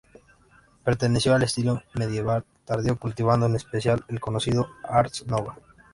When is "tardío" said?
2.65-2.97